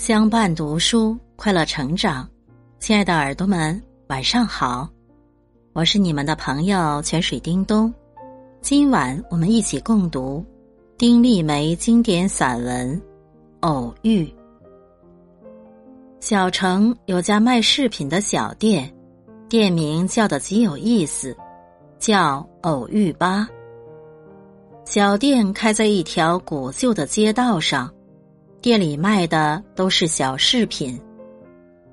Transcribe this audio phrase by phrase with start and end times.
[0.00, 2.26] 相伴读书，快乐成长。
[2.78, 4.88] 亲爱的耳朵们，晚上好，
[5.74, 7.92] 我是你们的朋友泉水叮咚。
[8.62, 10.42] 今晚我们一起共读
[10.96, 12.96] 丁立梅经典散文
[13.60, 14.24] 《偶遇》。
[16.18, 18.90] 小城有家卖饰品的小店，
[19.50, 21.36] 店名叫的极有意思，
[21.98, 23.46] 叫“偶遇吧”。
[24.86, 27.92] 小店开在一条古旧的街道上。
[28.60, 31.00] 店里卖的都是小饰品，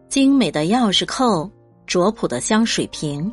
[0.09, 1.49] 精美的钥匙扣，
[1.85, 3.31] 拙朴的香水瓶，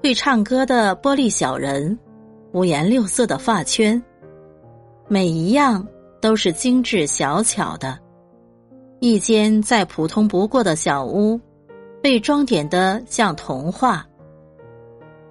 [0.00, 1.98] 会唱歌的玻璃小人，
[2.52, 4.00] 五颜六色的发圈，
[5.08, 5.84] 每一样
[6.20, 7.98] 都是精致小巧的。
[9.00, 11.40] 一间再普通不过的小屋，
[12.00, 14.06] 被装点的像童话。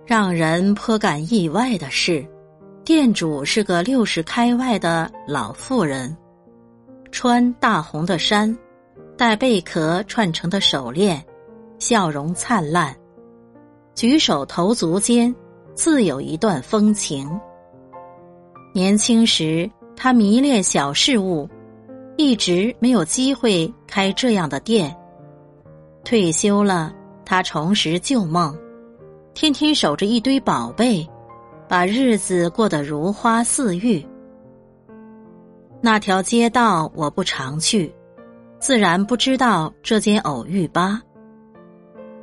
[0.05, 2.25] 让人颇感意外的是，
[2.83, 6.15] 店主是个六十开外的老妇人。
[7.11, 8.55] 穿大红的衫，
[9.17, 11.23] 戴贝壳串成的手链，
[11.79, 12.95] 笑容灿烂，
[13.95, 15.33] 举手投足间
[15.73, 17.29] 自有一段风情。
[18.73, 21.49] 年轻时，他迷恋小事物，
[22.15, 24.95] 一直没有机会开这样的店。
[26.03, 26.93] 退休了，
[27.25, 28.55] 他重拾旧梦，
[29.33, 31.07] 天天守着一堆宝贝，
[31.67, 34.05] 把日子过得如花似玉。
[35.81, 37.93] 那条街道我不常去，
[38.59, 41.01] 自然不知道这间偶遇吧。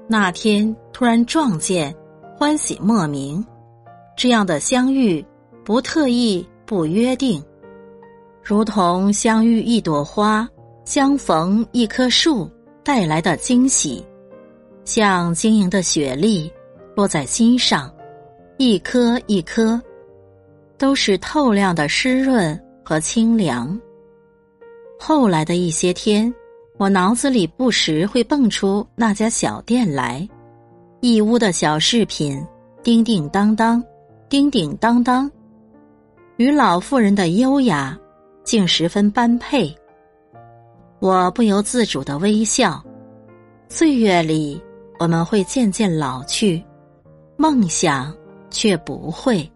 [0.09, 1.95] 那天突然撞见，
[2.37, 3.45] 欢喜莫名。
[4.17, 5.25] 这样的相遇，
[5.65, 7.43] 不特意，不约定，
[8.43, 10.49] 如同相遇一朵花，
[10.85, 12.51] 相逢一棵树
[12.85, 14.05] 带来的惊喜，
[14.85, 16.53] 像晶莹的雪粒
[16.95, 17.93] 落在心上，
[18.57, 19.81] 一颗一颗，
[20.77, 22.61] 都是透亮的湿润。
[22.85, 23.81] 和清凉。
[24.99, 26.33] 后来的一些天，
[26.79, 30.29] 我脑子里不时会蹦出那家小店来，
[31.01, 32.41] 义乌的小饰品，
[32.83, 33.83] 叮叮当当，
[34.29, 35.31] 叮叮当当，
[36.37, 37.99] 与老妇人的优雅
[38.45, 39.75] 竟十分般配。
[41.01, 42.83] 我不由自主的微笑。
[43.69, 44.63] 岁月里，
[44.99, 46.63] 我们会渐渐老去，
[47.37, 48.15] 梦想
[48.51, 49.51] 却不会。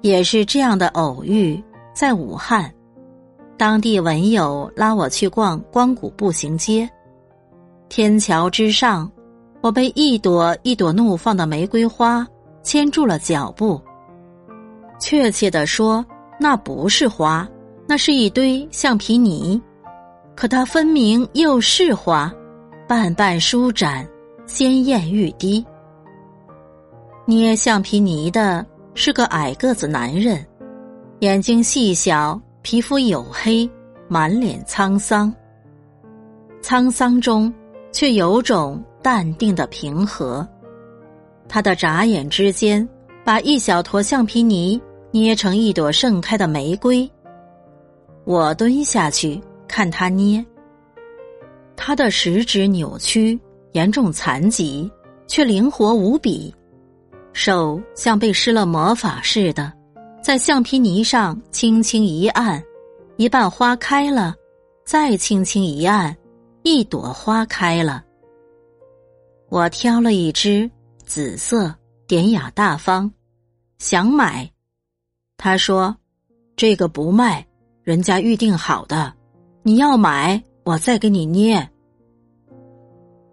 [0.00, 2.72] 也是这样的偶遇，在武汉，
[3.56, 6.88] 当地文友拉我去逛光谷步行街。
[7.88, 9.10] 天桥之上，
[9.60, 12.26] 我被一朵一朵怒放的玫瑰花
[12.62, 13.80] 牵住了脚步。
[15.00, 16.04] 确切的说，
[16.38, 17.48] 那不是花，
[17.86, 19.60] 那是一堆橡皮泥。
[20.36, 22.32] 可它分明又是花，
[22.86, 24.08] 瓣瓣舒展，
[24.46, 25.64] 鲜艳欲滴。
[27.26, 28.64] 捏橡皮泥的。
[29.00, 30.44] 是个矮个子男人，
[31.20, 33.70] 眼睛细小，皮肤黝黑，
[34.08, 35.32] 满脸沧桑。
[36.60, 37.54] 沧桑中
[37.92, 40.46] 却有种淡定的平和。
[41.48, 42.86] 他的眨眼之间，
[43.24, 44.82] 把一小坨橡皮泥
[45.12, 47.08] 捏成一朵盛开的玫瑰。
[48.24, 50.44] 我蹲下去看他捏。
[51.76, 53.38] 他的食指扭曲，
[53.74, 54.90] 严重残疾，
[55.28, 56.52] 却灵活无比。
[57.38, 59.72] 手像被施了魔法似的，
[60.20, 62.60] 在橡皮泥上轻轻一按，
[63.16, 64.34] 一半花开了；
[64.84, 66.16] 再轻轻一按，
[66.64, 68.02] 一朵花开了。
[69.50, 70.68] 我挑了一支
[71.06, 71.72] 紫色，
[72.08, 73.08] 典雅大方，
[73.78, 74.50] 想买。
[75.36, 75.96] 他说
[76.56, 77.46] ：“这个不卖，
[77.84, 79.14] 人家预定好的。
[79.62, 81.70] 你要买，我再给你捏。”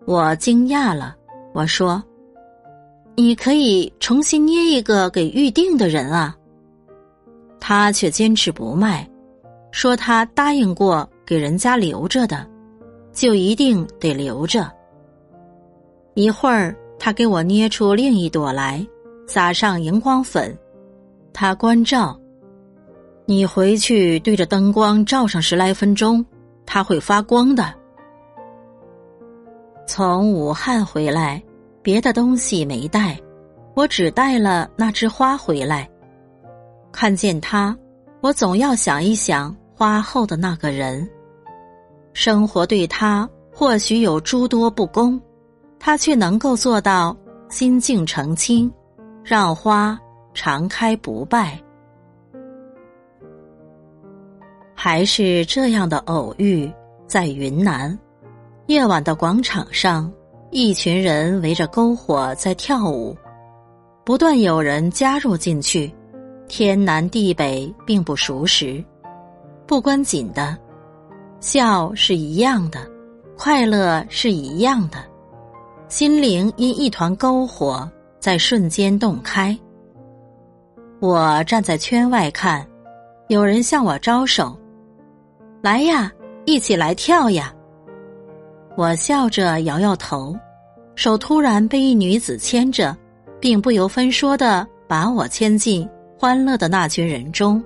[0.06, 1.16] 我惊讶了，
[1.56, 2.04] 我说。
[3.16, 6.36] 你可以重新捏一个给预定的人啊。
[7.59, 9.09] 他却坚持不卖，
[9.72, 12.46] 说他答应过给人家留着的，
[13.12, 14.72] 就一定得留着。
[16.14, 18.86] 一会儿，他给我捏出另一朵来，
[19.28, 20.56] 撒上荧光粉。
[21.34, 22.20] 他关照：
[23.25, 26.24] 你回去对着灯光照上十来分钟，
[26.66, 27.74] 它会发光的。
[29.88, 31.42] 从武汉回来。
[31.86, 33.16] 别的东西没带，
[33.76, 35.88] 我只带了那枝花回来。
[36.92, 37.78] 看见它，
[38.22, 41.08] 我总要想一想花后的那个人。
[42.12, 45.22] 生活对他或许有诸多不公，
[45.78, 47.16] 他却能够做到
[47.50, 48.74] 心静澄清，
[49.24, 49.96] 让花
[50.34, 51.62] 常开不败。
[54.74, 56.68] 还是这样的偶遇，
[57.06, 57.96] 在云南
[58.66, 60.12] 夜晚的广场上。
[60.57, 63.13] 一群人围着篝火在跳舞，
[64.06, 65.94] 不断有人加入进去。
[66.48, 68.81] 天南地北并不熟识，
[69.68, 70.57] 不关紧的，
[71.42, 72.90] 笑是一样的，
[73.38, 75.00] 快乐是一样的，
[75.90, 79.60] 心灵因一团篝火在瞬间洞开。
[81.01, 82.66] 我站在圈外看，
[83.28, 84.58] 有人向我招手
[85.62, 86.10] ：“来呀，
[86.46, 87.54] 一起来跳呀！”
[88.78, 90.36] 我笑着摇摇头，
[90.95, 92.95] 手突然被一女子牵着，
[93.39, 95.88] 并不由分说的把我牵进
[96.18, 97.62] 欢乐的那群人中。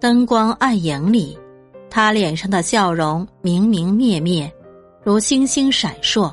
[0.00, 1.38] 灯光暗影里，
[1.90, 4.52] 她脸上的笑容明明灭灭，
[5.04, 6.32] 如星星闪烁。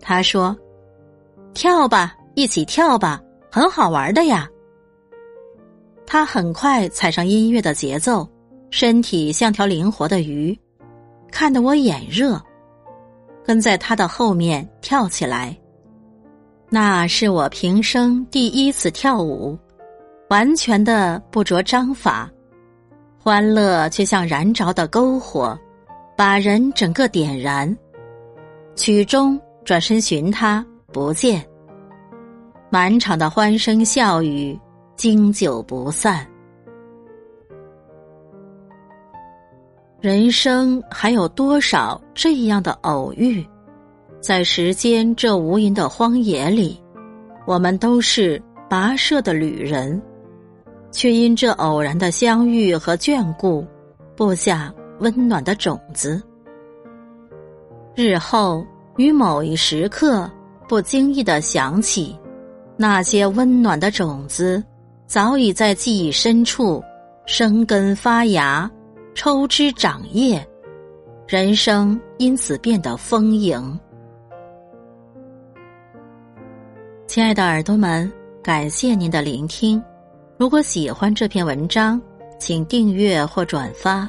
[0.00, 0.56] 她说
[1.54, 4.48] ：“跳吧，一起跳吧，很好玩的呀。”
[6.10, 8.26] 他很快踩上音乐的节奏，
[8.70, 10.58] 身体像条灵活的鱼，
[11.30, 12.40] 看得我眼热，
[13.48, 15.56] 跟在他的后面跳起来。
[16.68, 19.58] 那是我平生第一次跳舞，
[20.28, 22.30] 完全的不着章法，
[23.18, 25.58] 欢乐却像燃着的篝火，
[26.14, 27.74] 把人整个点燃。
[28.76, 30.62] 曲终，转身寻他，
[30.92, 31.42] 不见。
[32.68, 34.60] 满场的欢声笑语。
[34.94, 36.26] 经久不散，
[40.00, 43.44] 人生还有多少这样的偶遇？
[44.20, 46.80] 在时间这无垠的荒野里，
[47.48, 48.40] 我们都是
[48.70, 50.00] 跋涉的旅人，
[50.92, 53.66] 却因这偶然的相遇和眷顾，
[54.16, 56.22] 播下温暖的种子。
[57.96, 58.64] 日后
[58.98, 60.30] 于某一时刻，
[60.68, 62.16] 不经意的想起
[62.76, 64.62] 那些温暖的种子。
[65.08, 66.80] 早已在记忆深处
[67.26, 68.70] 生根发芽、
[69.14, 70.46] 抽枝长叶，
[71.26, 73.78] 人生因此变得丰盈。
[77.06, 78.10] 亲爱的耳朵们，
[78.42, 79.82] 感谢您的聆听。
[80.36, 82.00] 如果喜欢这篇文章，
[82.38, 84.08] 请订阅或转发，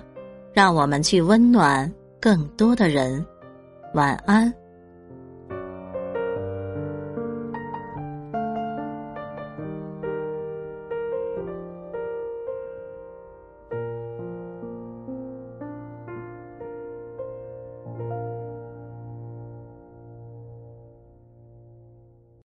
[0.53, 3.25] 让我们去温暖更多的人。
[3.95, 4.53] 晚安。